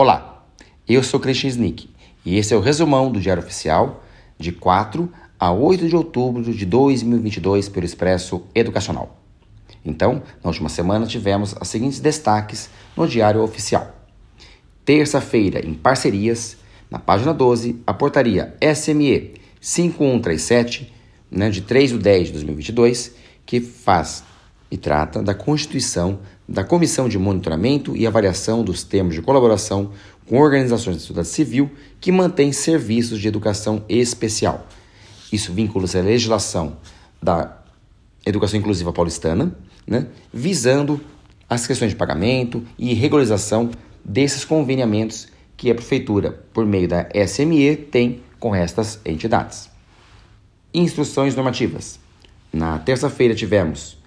[0.00, 0.46] Olá,
[0.88, 1.90] eu sou Christian Snick
[2.24, 4.04] e esse é o resumão do Diário Oficial
[4.38, 9.20] de 4 a 8 de outubro de 2022 pelo Expresso Educacional.
[9.84, 13.92] Então, na última semana tivemos os seguintes destaques no Diário Oficial.
[14.84, 16.56] Terça-feira, em parcerias,
[16.88, 20.94] na página 12, a portaria SME 5137,
[21.28, 24.22] né, de 3 de 10 de 2022, que faz
[24.70, 29.90] e trata da constituição da Comissão de Monitoramento e Avaliação dos Termos de Colaboração
[30.26, 34.66] com Organizações da Sociedade Civil que mantém serviços de educação especial.
[35.30, 36.78] Isso vincula-se à legislação
[37.22, 37.58] da
[38.24, 39.54] Educação Inclusiva Paulistana,
[39.86, 41.00] né, visando
[41.48, 43.70] as questões de pagamento e regularização
[44.04, 49.68] desses conveniamentos que a Prefeitura, por meio da SME, tem com estas entidades.
[50.72, 51.98] Instruções normativas.
[52.52, 53.98] Na terça-feira tivemos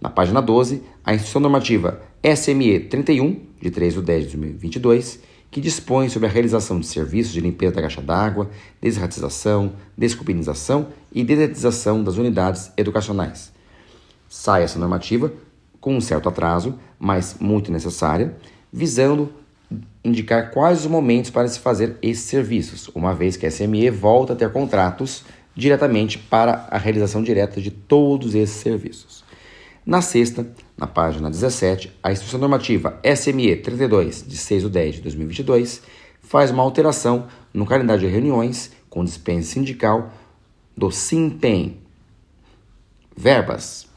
[0.00, 5.18] na página 12, a Instrução Normativa SME 31, de 3 de 10 de 2022,
[5.50, 8.48] que dispõe sobre a realização de serviços de limpeza da caixa d'água,
[8.80, 13.52] desratização, descupinização e dedetização das unidades educacionais.
[14.28, 15.32] Sai essa normativa
[15.80, 18.36] com um certo atraso, mas muito necessária,
[18.72, 19.32] visando
[20.04, 24.34] indicar quais os momentos para se fazer esses serviços, uma vez que a SME volta
[24.34, 25.24] a ter contratos
[25.56, 29.28] diretamente para a realização direta de todos esses serviços.
[29.90, 30.46] Na sexta,
[30.78, 35.82] na página 17, a Instrução Normativa SME 32, de 6 de 10 de 2022,
[36.20, 40.12] faz uma alteração no calendário de reuniões com dispensa sindical
[40.76, 41.78] do SIMPEM.
[43.16, 43.88] Verbas.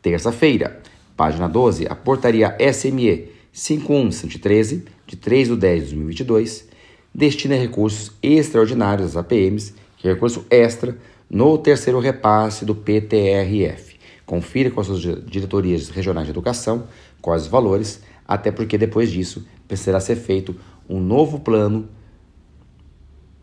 [0.00, 0.80] Terça-feira,
[1.14, 6.66] página 12, a portaria SME 51113, de 3 de 10 de 2022,
[7.14, 10.96] destina recursos extraordinários às APMs, que é recurso extra,
[11.28, 13.89] no terceiro repasse do PTRF.
[14.30, 16.84] Confira com as suas diretorias regionais de educação
[17.20, 20.54] quais os valores, até porque depois disso precisará ser feito
[20.88, 21.88] um novo plano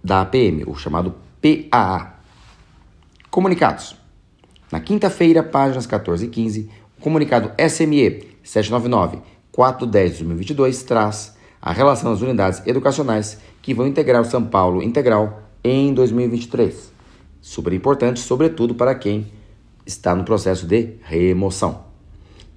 [0.02, 2.22] da APM, o chamado PAA.
[3.29, 3.97] Comunicados.
[4.72, 9.19] Na quinta-feira, páginas 14 e 15, o comunicado SME 799
[9.51, 14.81] 410 de 2022 traz a relação das unidades educacionais que vão integrar o São Paulo
[14.81, 16.94] Integral em 2023.
[17.41, 19.35] Super importante, sobretudo para quem
[19.88, 21.86] está no processo de remoção.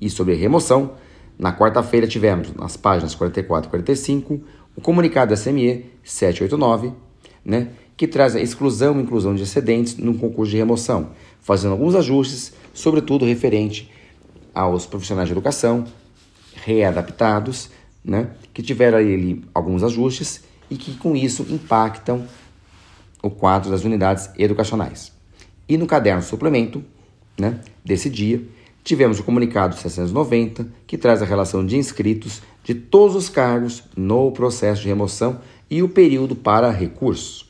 [0.00, 0.94] E sobre remoção,
[1.38, 4.40] na quarta-feira tivemos nas páginas 44 e 45
[4.76, 6.92] o comunicado SME 789,
[7.44, 11.10] né, que traz a exclusão e inclusão de excedentes no concurso de remoção,
[11.40, 13.90] fazendo alguns ajustes, sobretudo referente
[14.54, 15.84] aos profissionais de educação
[16.64, 17.70] readaptados,
[18.04, 22.26] né, que tiveram ali alguns ajustes e que com isso impactam
[23.22, 25.12] o quadro das unidades educacionais.
[25.68, 26.82] E no caderno suplemento,
[27.38, 28.42] né, desse dia,
[28.82, 34.30] tivemos o comunicado 790, que traz a relação de inscritos de todos os cargos no
[34.32, 37.46] processo de remoção e o período para recurso.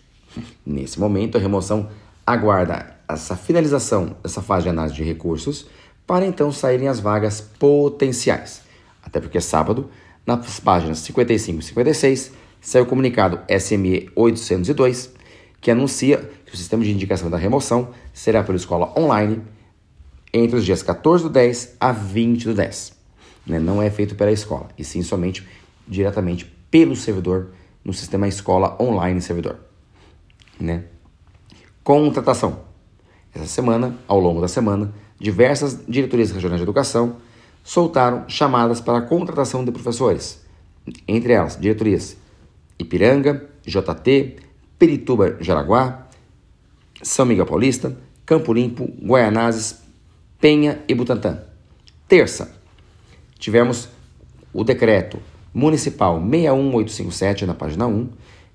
[0.65, 1.89] Nesse momento, a remoção
[2.27, 5.67] aguarda essa finalização dessa fase de análise de recursos
[6.07, 8.63] para então saírem as vagas potenciais.
[9.03, 9.91] Até porque sábado,
[10.27, 15.11] nas páginas 55 e 56, saiu o comunicado SME 802,
[15.61, 19.41] que anuncia que o sistema de indicação da remoção será pela escola online
[20.33, 22.93] entre os dias 14 do 10 a 20 do 10.
[23.47, 23.59] Né?
[23.59, 25.47] Não é feito pela escola, e sim somente
[25.87, 27.49] diretamente pelo servidor
[27.85, 29.59] no sistema escola online servidor.
[30.59, 30.85] Né?
[31.83, 32.61] Contratação.
[33.35, 37.17] Essa semana, ao longo da semana, diversas diretorias regionais de educação
[37.63, 40.45] soltaram chamadas para a contratação de professores.
[41.07, 42.17] Entre elas, diretorias
[42.79, 44.37] Ipiranga, JT,
[44.79, 46.07] Perituba, Jaraguá,
[47.03, 49.80] São Miguel Paulista, Campo Limpo, Guaianazes,
[50.41, 51.43] Penha e Butantã.
[52.09, 52.57] Terça,
[53.39, 53.91] tivemos
[54.55, 55.19] o decreto
[55.53, 58.09] municipal 61857 na página 1,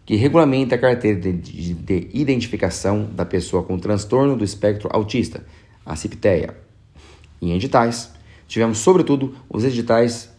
[0.03, 5.45] que regulamenta a carteira de, de, de identificação da pessoa com transtorno do espectro autista,
[5.85, 6.57] a CIPTEA.
[7.39, 8.11] Em editais,
[8.47, 10.33] tivemos sobretudo os editais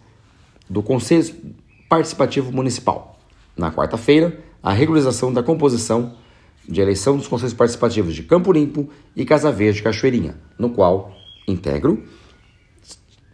[0.69, 1.32] do Conselho
[1.88, 3.20] Participativo Municipal.
[3.56, 6.17] Na quarta-feira, a regularização da composição
[6.69, 11.16] de eleição dos conselhos participativos de Campo Limpo e Casa Verde Cachoeirinha, no qual
[11.46, 12.02] integro,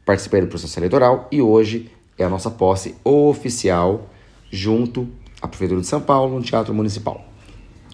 [0.04, 4.10] participei do processo eleitoral e hoje é a nossa posse oficial
[4.50, 5.08] junto
[5.40, 7.24] à Prefeitura de São Paulo, no Teatro Municipal.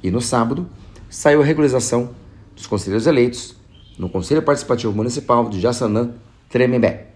[0.02, 0.68] E no sábado
[1.08, 2.14] saiu a regularização
[2.54, 3.54] dos conselheiros eleitos
[3.98, 6.14] no Conselho Participativo Municipal de Jaçanã,
[6.48, 7.08] Tremembé.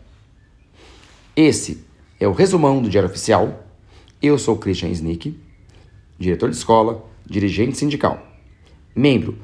[1.35, 1.85] Esse
[2.21, 3.65] é o resumão do Diário Oficial.
[4.21, 5.39] Eu sou Christian Snick,
[6.19, 8.25] diretor de escola, dirigente sindical,
[8.95, 9.39] membro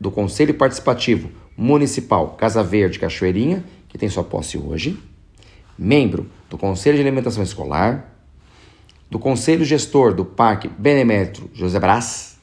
[0.00, 4.98] do Conselho Participativo Municipal Casa Verde Cachoeirinha, que tem sua posse hoje,
[5.78, 8.12] membro do Conselho de Alimentação Escolar,
[9.10, 12.38] do Conselho Gestor do Parque Benemérito José Brás,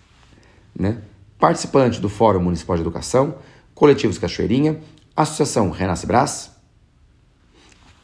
[0.77, 1.01] né?
[1.37, 3.35] participante do Fórum Municipal de Educação,
[3.73, 4.79] Coletivos Cachoeirinha,
[5.15, 6.51] Associação Renasce Brás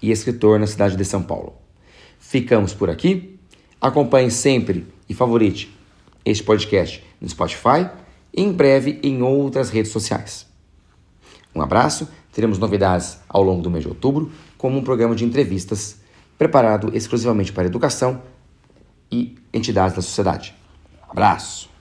[0.02, 1.54] e escritor na cidade de São Paulo.
[2.20, 3.40] Ficamos por aqui.
[3.80, 5.72] Acompanhe sempre e favorite
[6.26, 7.90] este podcast no Spotify
[8.34, 10.47] e em breve em outras redes sociais.
[11.58, 15.98] Um abraço, teremos novidades ao longo do mês de outubro, como um programa de entrevistas
[16.38, 18.22] preparado exclusivamente para educação
[19.12, 20.54] e entidades da sociedade.
[21.10, 21.77] Abraço!